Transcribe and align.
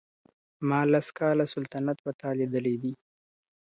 ما 0.69 0.79
لس 0.91 1.07
كاله 1.17 1.45
سلطنت 1.53 1.97
په 2.05 2.11
تا 2.19 2.29
ليدلى. 2.37 2.91